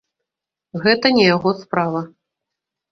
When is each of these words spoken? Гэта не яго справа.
Гэта 0.85 1.13
не 1.19 1.25
яго 1.35 1.49
справа. 1.61 2.05